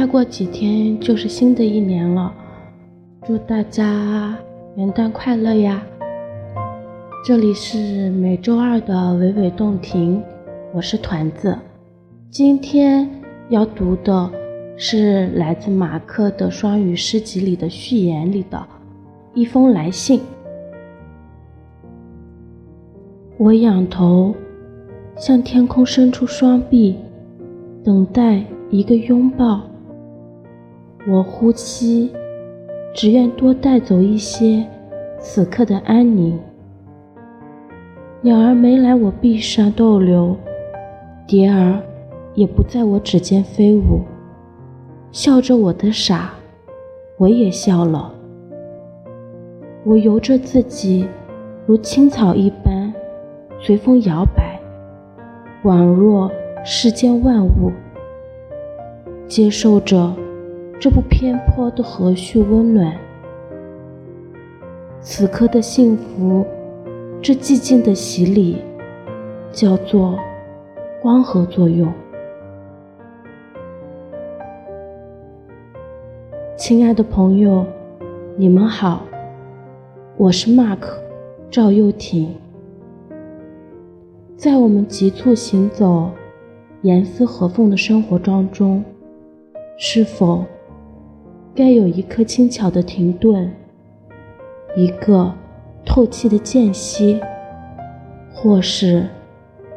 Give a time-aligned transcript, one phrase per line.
[0.00, 2.32] 再过几天就是新的一年了，
[3.26, 4.34] 祝大家
[4.74, 5.82] 元旦快乐呀！
[7.22, 10.22] 这里是每周二的娓娓动听，
[10.72, 11.54] 我是团子。
[12.30, 13.10] 今天
[13.50, 14.30] 要读的
[14.74, 18.66] 是来自马克的双语诗集里的序言里的
[19.34, 20.22] 一封来信。
[23.36, 24.34] 我仰头
[25.18, 26.96] 向天空伸出双臂，
[27.84, 29.60] 等待一个拥抱。
[31.08, 32.12] 我呼吸，
[32.94, 34.66] 只愿多带走一些
[35.18, 36.38] 此刻的安宁。
[38.20, 40.36] 鸟儿没来我臂上逗留，
[41.26, 41.80] 蝶儿
[42.34, 44.02] 也不在我指尖飞舞，
[45.10, 46.34] 笑着我的傻，
[47.16, 48.12] 我也笑了。
[49.84, 51.08] 我由着自己，
[51.64, 52.92] 如青草一般，
[53.58, 54.60] 随风摇摆，
[55.64, 56.30] 宛若
[56.62, 57.72] 世间万物，
[59.26, 60.14] 接受着。
[60.80, 62.96] 这不偏颇的和煦温暖，
[64.98, 66.42] 此刻的幸福，
[67.20, 68.56] 这寂静的洗礼，
[69.52, 70.18] 叫做
[71.02, 71.92] 光合作用。
[76.56, 77.66] 亲爱的朋友，
[78.38, 79.02] 你们好，
[80.16, 80.78] 我是 Mark
[81.50, 82.34] 赵又廷。
[84.34, 86.08] 在我们急促行走、
[86.80, 88.82] 严丝合缝的生活当中，
[89.76, 90.42] 是否？
[91.52, 93.52] 该有一颗轻巧的停顿，
[94.76, 95.32] 一个
[95.84, 97.20] 透气的间隙，
[98.32, 99.04] 或是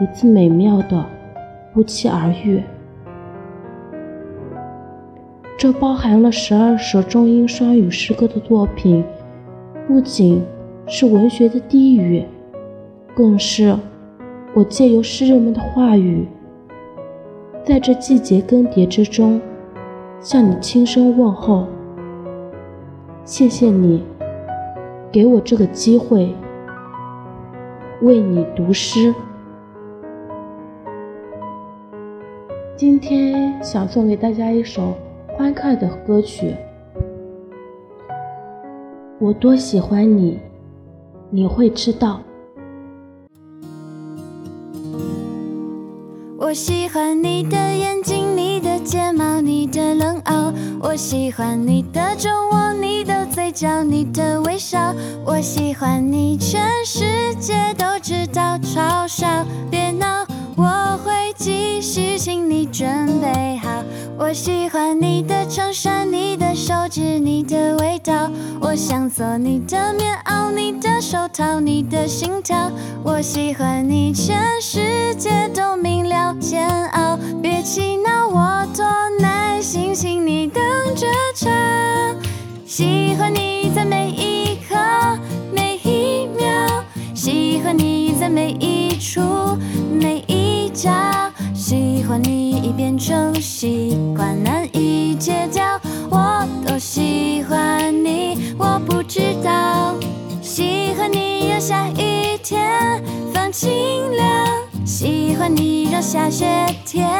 [0.00, 1.04] 一次美妙的
[1.74, 2.62] 不期而遇。
[5.58, 9.02] 这包含了十二首中英双语诗歌的作品，
[9.88, 10.44] 不仅
[10.86, 12.24] 是文学的低语，
[13.14, 13.76] 更是
[14.54, 16.28] 我借由诗人们的话语，
[17.64, 19.40] 在这季节更迭之中。
[20.26, 21.68] 向你轻声问候，
[23.24, 24.02] 谢谢你
[25.12, 26.34] 给我这个机会
[28.02, 29.14] 为你读诗。
[32.74, 34.94] 今天想送给大家一首
[35.28, 36.56] 欢快的歌曲。
[39.20, 40.40] 我多喜欢你，
[41.30, 42.20] 你会知道。
[46.36, 48.55] 我喜欢你的眼睛，你
[48.86, 50.52] 睫毛，你的冷傲。
[50.80, 54.94] 我喜欢你的酒窝，你的嘴角，你的微笑。
[55.24, 58.56] 我喜欢你，全世界都知道。
[58.58, 59.26] 嘲笑，
[59.68, 60.24] 别闹，
[60.56, 62.88] 我会继续，请你准
[63.20, 63.68] 备好。
[64.16, 68.30] 我喜欢你的衬衫，你的手指，你的味道。
[68.60, 72.70] 我想做你的棉袄，你的手套，你的心跳。
[73.02, 76.35] 我喜欢你，全世界都明了。
[93.66, 95.80] 习惯，难以戒掉。
[96.08, 99.96] 我多喜欢你，我不知道。
[100.40, 103.02] 喜欢你让下雨天
[103.34, 103.68] 放晴
[104.16, 104.46] 了。
[104.84, 106.46] 喜欢你让下雪
[106.84, 107.10] 天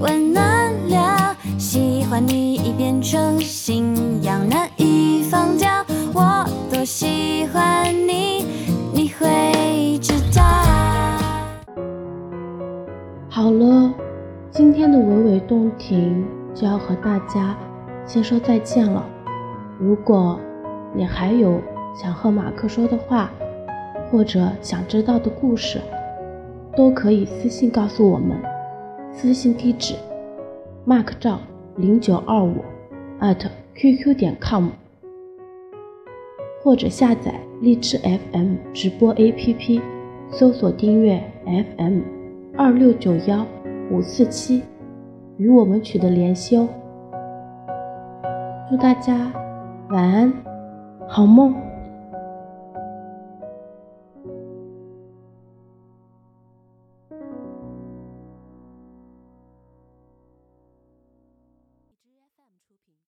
[0.00, 5.70] 温暖了，喜欢你已变成信仰难以放掉。
[6.12, 8.44] 我多喜欢你，
[8.92, 10.42] 你会知道。
[13.28, 13.94] 好了，
[14.54, 17.58] 今天的娓娓动听就要和大家
[18.06, 19.04] 先说再见了。
[19.80, 20.38] 如果
[20.94, 21.60] 你还有
[21.92, 23.32] 想和马克说的话，
[24.08, 25.80] 或者想知道的故事，
[26.76, 28.40] 都可以私信告诉我们，
[29.10, 29.96] 私信地址
[30.86, 31.40] ：mark 赵
[31.74, 32.64] 零九二五
[33.18, 33.44] at
[33.74, 34.68] qq 点 com，
[36.62, 39.82] 或者下载荔枝 FM 直播 APP，
[40.30, 42.02] 搜索订阅 FM
[42.56, 43.44] 二六九幺
[43.90, 44.62] 五四七，
[45.36, 46.68] 与我们取得联系哦。
[48.68, 49.30] 祝大家
[49.90, 50.32] 晚安，
[51.06, 51.54] 好梦。